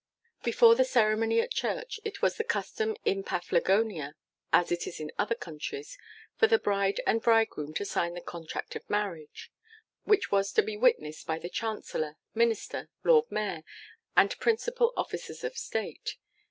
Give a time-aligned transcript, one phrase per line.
[0.41, 4.15] Before the ceremony at church it was the custom in Paflagonia,
[4.51, 5.95] as it is in other countries,
[6.35, 9.51] for the bride and bridegroom to sign the Contract of Marriage,
[10.05, 13.63] which was to be witnessed by the Chancellor, Minister, Lord Mayor,
[14.17, 16.15] and principal officers of state.